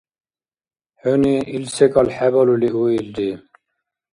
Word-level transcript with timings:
ХӀуни 1.01 1.35
ил 1.55 1.65
секӀал 1.75 2.07
хӀебалули 2.15 2.69
уилри. 2.81 3.29